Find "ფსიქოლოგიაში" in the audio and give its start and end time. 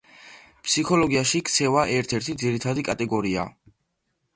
0.67-1.43